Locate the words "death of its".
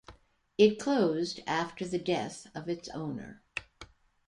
1.99-2.89